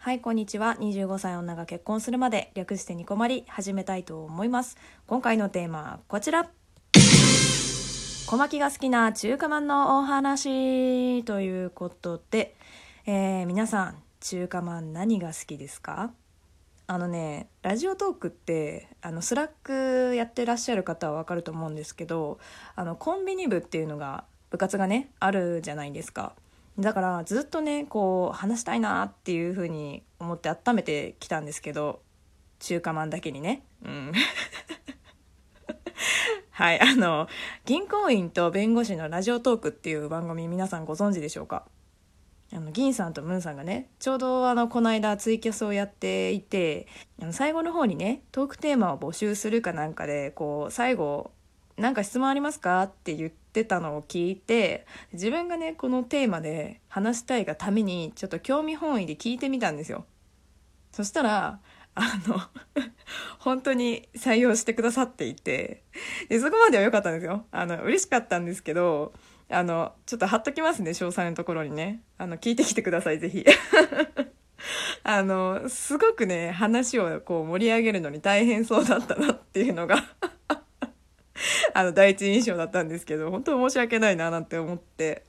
[0.00, 0.76] はい、こんにちは。
[0.78, 4.78] 25歳女が結婚するまで略してニコマリ始めたいと思います。
[5.08, 6.48] 今回のテーマはこちら。
[8.26, 12.54] 小牧が好きな中華まんのお話ということで、
[13.06, 16.12] えー皆さん、中華まん何が好きですか？
[16.86, 22.38] あのね、ラジオトークって、あの、スラックやってらっしゃる方はわかると思うんですけど、
[22.76, 26.34] あの、コンビニ部っていうのが、部活がね、あるじゃないですか。
[26.78, 32.02] だからずっとねこう話したいなっていう風に思って温めてきたんですけど
[32.60, 33.64] 中華まんだけにね。
[33.84, 34.12] うん。
[36.50, 37.28] はいあの
[37.64, 41.66] 銀行員と弁護士のラジオトークっていう番組皆さんご存知でしょうか？
[42.52, 46.86] あの銀さんとムンさんがねちょうどあのこの間ツイキャスをやっていて
[47.20, 51.30] あの最後の方にねトークテーマを募集するかなんかでこう最後
[51.76, 52.82] なんか質問ありますか？
[52.84, 60.06] って言ってたのを聞いて自分がねこのテーマで話したいがためにちょっと興味本位で聞いてみたんですよ。
[60.92, 61.60] そしたら
[61.94, 62.40] あの
[63.40, 65.82] 本当に採用してくださっていて
[66.28, 67.44] でそこまでは良かったんですよ。
[67.50, 69.12] あの嬉しかったんですけど
[69.50, 72.02] あのちょっと貼っときますね詳細のところにね。
[72.18, 73.44] あの聞いてきてくださいぜひ。
[75.04, 80.04] あのすごくね話をこう盛り上げるのに大変そうだったなっていうのが。
[81.74, 85.24] あの第一印象だったんですけど本当申し訳ないななんて思って。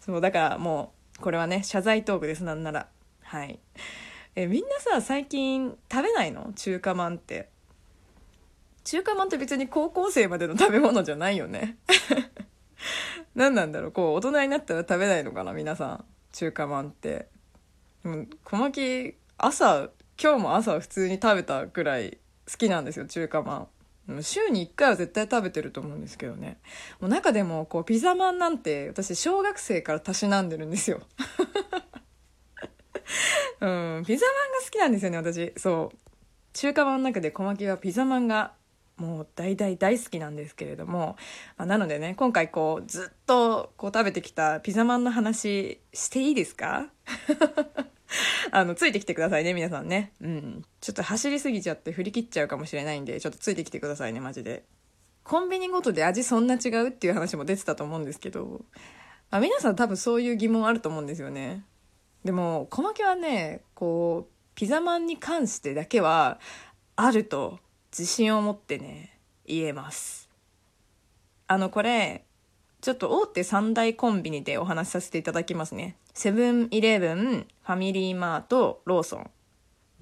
[0.00, 2.88] そうだからもうこれはね謝罪トークですなんなら。
[3.22, 3.60] はい。
[4.34, 6.52] えみんなさ最近食べないの？
[6.54, 7.48] 中華まんって。
[8.84, 11.76] 中華まんって別に高校生までの食べ物じゃないよね。
[13.34, 13.92] 何なんだろう？
[13.92, 15.52] こう大人になったら食べないのかな？
[15.52, 16.04] 皆さん。
[16.32, 17.28] 中華まんって。
[18.02, 19.90] でも小牧朝
[20.20, 22.18] 今日も朝普通に食べたくらい
[22.50, 23.68] 好きなんですよ中華まん。
[24.20, 26.58] 週に1回は絶対食べてると思うんですけどね。
[27.00, 31.00] もう中でもこうピザまんなんて私小学生からたしなんでるんですよ。
[33.60, 33.66] う
[34.00, 35.52] んピザまんが好きなんですよね私。
[35.56, 35.96] そう。
[36.52, 38.52] 中華まんの中で小牧はピザまんが
[38.96, 41.16] もう大大大好きなんですけれども、
[41.56, 46.88] まあ、なのでね今回こうずっとこう食べてきたピザまんの話していいですか？
[48.50, 50.12] あのついてきてくださいね皆さんね。
[50.20, 50.62] うん。
[50.80, 54.64] ちょっと走りすぎちゃって振り切っちゃうかもしれないんでちょっとついてきてくださいねマジで。
[55.24, 58.64] コンビニごとで味そんな違うっていう話も出てたと思うんですけど、
[59.30, 61.64] まあ、皆さん多分そういう疑問あると思うんですよね。
[62.24, 66.40] でも小牧はねこうピザマンに関してだけは
[66.96, 67.58] あると
[67.90, 70.28] 自信を持ってね言えます。
[71.46, 72.24] あのこれ
[72.82, 75.94] ちょっと大手三大コンビニでお話しさせていただきますね。
[76.14, 79.30] セブンイレブンファミリーマートローソン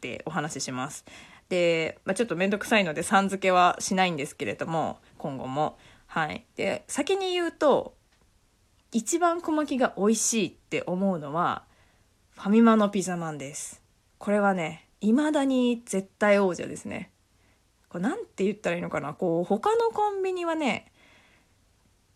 [0.00, 1.04] でお話しします。
[1.50, 5.76] で、まあ、ちょっと面倒くさいのでさん付けはしないんですけれども今後も。
[6.06, 6.46] はい。
[6.56, 7.94] で先に言うと
[8.92, 11.64] 一番小牧が美味しいって思うのは
[12.30, 13.82] ファミマのピザマンです。
[14.16, 17.10] これはね未だに絶対王者ですね。
[17.90, 19.12] これなんて言ったらいいのかな。
[19.12, 20.89] こう他のコンビニはね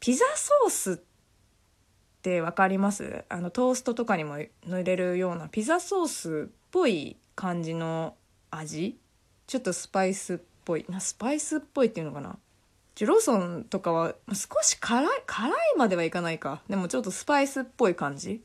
[0.05, 0.97] ピザソースっ
[2.21, 3.25] て分かります？
[3.31, 8.15] あのトーストとかにも塗れるようなピザソースっぽい感じの
[8.51, 8.99] 味？
[9.47, 10.85] ちょっとスパイスっぽい。
[10.91, 12.37] なスパイスっぽいっていうのかな？
[12.97, 16.61] ジュローソンとかは少し辛い辛いまではいかないか。
[16.69, 18.43] でもちょっとスパイスっぽい感じ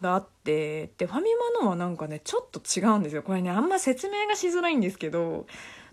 [0.00, 0.90] があって。
[0.98, 3.22] でファミマのはなんかねちょっと違うんですよ。
[3.22, 5.46] これねあんま説明がしづらいんですけど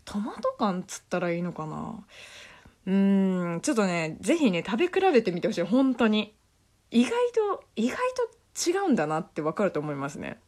[0.05, 2.03] トマト感つったらいいのかな？
[2.85, 5.63] ちょっとねぜひね食べ比べてみてほしい。
[5.63, 6.35] 本当に。
[6.91, 7.97] 意外と意外
[8.53, 10.39] と違うんだなってわかると思いますね。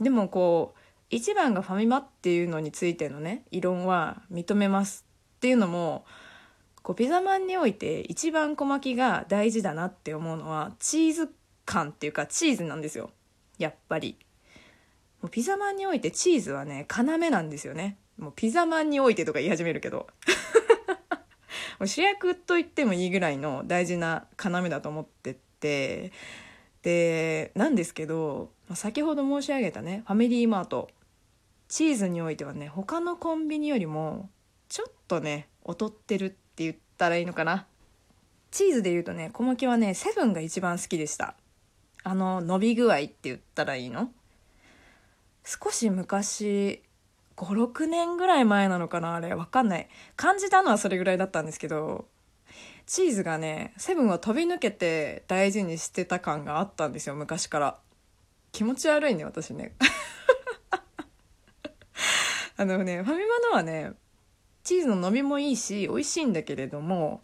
[0.00, 0.78] でもこう
[1.10, 5.06] 一番がファミマっていうのについてのね異論は認めます
[5.36, 6.04] っていうのも
[6.82, 11.34] こうピザマンにおいて一番小巻きが大事だなって思うのはチーズ
[11.64, 13.10] 感っていうかチーズなんですよ。
[13.58, 14.16] やっぱり。
[15.22, 17.98] もうピザマンにおいてチーズはね要なんですよね。
[18.18, 20.06] もうピザマンにおいてとか言い始めるけど。
[21.84, 26.12] 主役と言ってもいいぐらいの大事な要だと思ってって
[26.82, 30.88] でなんですけど先ほど申し上げたねファミリーマート
[31.68, 34.30] チーズにおいてはね他のコンビニよりも
[34.68, 37.66] ちょっとね劣ってるって言ったらいいのかな。
[38.50, 41.34] チーズで言うとね小牧はねセブンが一番好きでした。
[42.02, 44.10] あの伸び具合って言ったらいいの？
[45.44, 46.82] 少し昔
[47.40, 49.32] 56年ぐらい前なのかなあれ。
[49.34, 49.88] わかんない。
[50.14, 52.06] 感じたのはそれぐらいだったんですけど
[52.86, 57.78] チーズがねセブンは飛び抜けて大事にしてた感があったんですよ昔から。
[58.52, 59.74] 気持ち悪いね私ね。
[62.58, 63.92] あのねファミマのはね
[64.62, 67.22] チーズの伸びもいいし美味しいんだけれども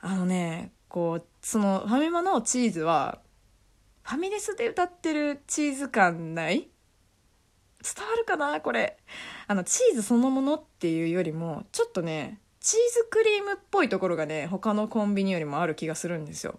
[0.00, 3.20] あのねこうそのファミマのチーズは
[4.02, 6.68] ファミレスで歌ってるチーズ感ない
[7.94, 8.96] 伝わるかなこれ。
[9.46, 16.58] あのチーズそのものっていうよりもちょっとねチーズクリームっぽいところがね他のコンビニよりもある気がするんですよ。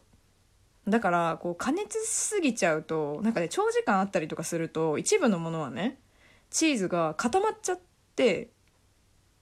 [0.88, 6.00] だからこう加熱しすぎちゃうとなんかね長時間あったりとかすると一部のものはね
[6.50, 7.80] チーズが固まっちゃっ
[8.16, 8.52] て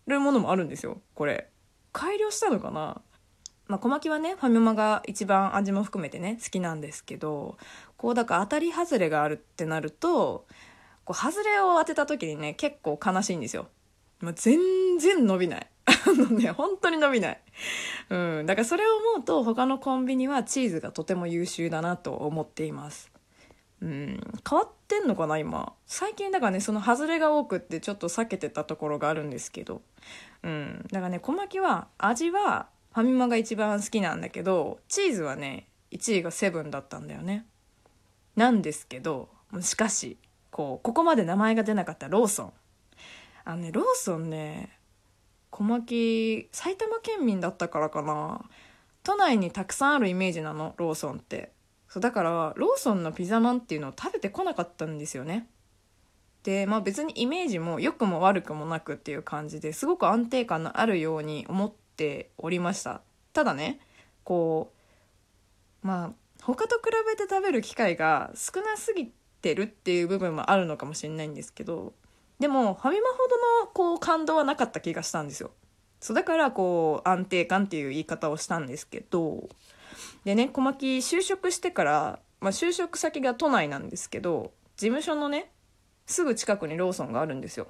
[0.07, 1.01] るものもあるんですよ。
[1.13, 1.49] これ。
[1.93, 3.01] 改良したのかな？
[3.67, 7.57] まあ、小牧はねファミマが一番味も含めてね好きなんですけど
[7.97, 10.45] こうだから当たり外れがあるってなると
[11.05, 13.67] こう外れを当てた時にね結構悲しいんですよ。
[14.21, 14.59] もう全
[14.99, 15.67] 然伸びない。
[15.85, 17.41] あのね本当に伸びない。
[18.09, 23.11] うん、だからそれを思うと他のコンビニはチーズがとても優秀だなと思っています。
[23.81, 24.19] うん、
[24.49, 29.81] 変わってんのかな今最近だからねその外れが多くってちょっと避けてたところがあるんですけど、
[30.43, 37.45] うん、だからね小牧は味はファミマが一番好きなんだけどチーズはね1位がセブンだったんだよね
[38.35, 39.29] なんですけど
[39.59, 40.17] しかし
[40.55, 42.53] こうここまで名前が出なかったローソン。
[43.43, 44.79] あのねローソンね
[45.49, 48.39] 小牧埼玉県民だったからかな。
[49.03, 51.51] 都内にたくさんあるイメージなのローソンって。
[51.89, 55.49] そうだからローソンのピザマンっていうのを食べてこなかったんですよね。
[56.43, 63.01] でまあ別にイメージも良くも悪くもなくっていう感じですごく安定感のあるように思っておりました。
[63.33, 63.81] ただね
[64.23, 64.71] こ
[65.83, 69.11] うまあ他と比べて食べる機会が少なすぎ
[69.45, 71.93] てるっていう部分もあるのかもしれないんですけど
[72.39, 75.51] でもファミマほどのこう感動はなかった気がしたんですよ。
[76.01, 79.47] そうだからこう安定感っていう言い方をしたんですけど
[80.23, 85.51] でね小牧就職してから、まあ、就職先が都内なんですけど事務所のね
[86.07, 87.67] すぐ近くにローソンがあるんですよ。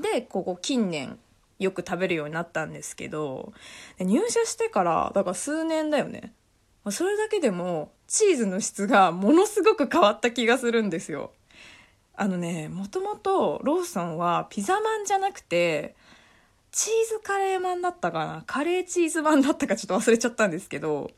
[0.00, 1.18] でここ近年
[1.60, 3.52] よく食べるようになったんですけど
[4.00, 6.34] 入社してからだから数年だよね。
[6.90, 11.32] それだけでもチーズの質がものすごく変わった気がするんですよ。
[12.14, 15.94] あのねもともとローソンはピザマンじゃなくて
[16.70, 18.44] チーズカレーマンだったかな？
[18.46, 21.10] カレーチーズマンだったかちょっと忘れちゃったんですけど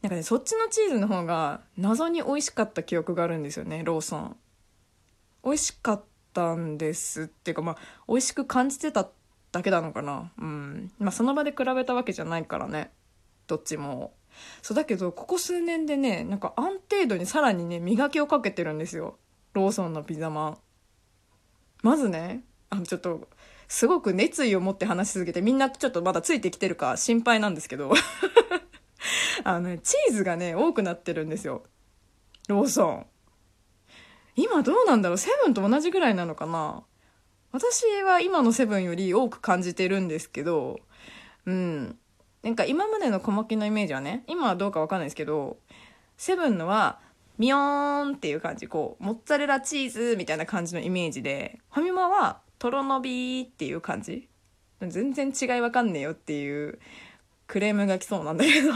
[0.00, 4.36] なんかねそっちのチーズの方が謎に美味しかった記憶があるんですよねローソン。
[5.44, 7.24] 美味しかったんです。
[7.24, 7.76] っていうかまあ
[8.08, 9.08] 美味しく感じてた
[9.52, 10.30] だけなのかな？
[10.38, 10.92] うん。
[10.98, 12.92] まあその場で比べたわけじゃないからね。
[13.46, 14.14] どっちも。
[14.62, 19.18] そうだけどここ数年でねなんか安定度にさらにね磨きをかけてるんですよ。
[19.52, 20.58] ローソンのピザマン
[21.82, 23.28] まずねあのちょっと
[23.68, 27.92] すごく熱意を持って話し続けてみんなちょっとまだついてきてるか心配なんですけど。
[29.42, 31.64] あのねチーズがね多くなってるんですよ。
[32.48, 33.06] ローソン。
[34.36, 35.18] 今どうなんだろう？
[35.18, 36.82] セブンと同じぐらいなのかな？
[37.52, 40.78] 私は今のセブンより多く感じてるんですけど、
[41.46, 41.98] うん。
[42.42, 45.58] なんか今までの小牧のイメージはね、今はどうかわかんないですけど、
[46.16, 46.98] セブンのは、
[47.38, 54.28] ミヨーンっていう感じ、こう、モッツァレラチーズみたいな感じのイメージで、ファミマは、トロノビーっていう感じ。
[54.80, 56.78] 全然違いわかんねえよっていう
[57.46, 58.72] クレームが来そうなんだけど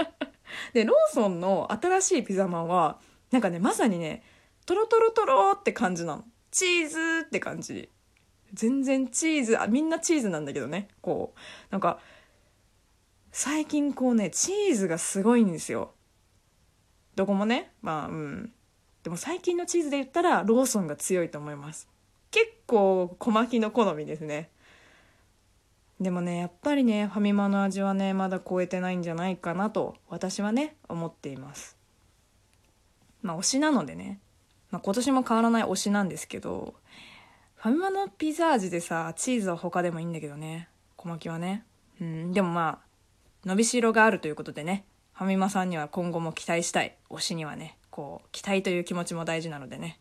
[0.72, 2.98] で、ローソンの新しいピザマンは、
[3.30, 4.22] なんかね、まさにね、
[4.64, 6.24] トロトロトロって感じなの。
[6.50, 7.90] チーズって感じ。
[8.54, 11.38] 全然チーズあみんなチーズなんだけどねこう
[11.70, 11.98] なんか
[13.38, 15.92] 最近こうねチーズがすごいんですよ。
[17.16, 17.70] どこもね。
[17.82, 18.52] まあうん。
[19.02, 21.86] でも最近のチーズで言ったらローソンが強いと思います。
[22.30, 24.48] 結構小巻きの好みですね。
[26.00, 31.76] でもねやっぱりねファミマの味はねまだ超えてないんじゃないかなと私はね思っています。
[33.20, 34.18] まあ推しなのでね、
[34.70, 36.72] まあ、今年も変わらない推しなんですけど
[37.56, 40.70] ファミマのピザ味でさ、チーズは他でもいいんだけどね。
[40.96, 41.66] 小巻きはね。
[42.00, 42.85] うん、でもまあ、
[43.46, 44.84] 伸びしろがあるということでね、
[45.14, 46.96] ファミマさんには今後も期待したい。
[47.08, 50.00] 推しにはね、こう、期待という気持ちも大事なのでね。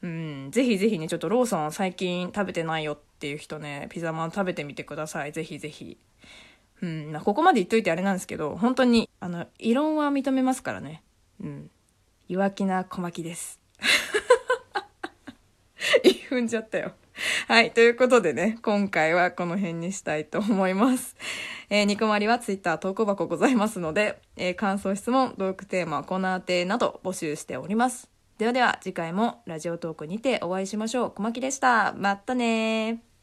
[0.00, 5.32] うん、ぜひぜひね、ちょっとローソン最近食べてないよっていう人ね、ピザマン食べてみてください。
[5.32, 5.98] ぜひぜひ。
[6.80, 11.02] うん、まあ、ここまで言っといてあれなんですけど、本当に、あの、異論は認めますからね。
[11.42, 11.70] うん。
[12.28, 13.60] 弱気な小巻です。
[16.30, 16.92] 踏んじゃったよ。
[17.46, 17.70] はい。
[17.70, 21.16] ということでね、今回はこの辺にしたいと思います。
[21.70, 28.10] えー、ニコマリはツイッター投稿箱ございますので、えー、感想、質問、トークテーマ、コーナーテなど募集しております。
[28.38, 31.10] ではでは、次回もラジオトークにてお会いしましょう。
[31.12, 31.94] 小牧でした。
[31.96, 33.13] またね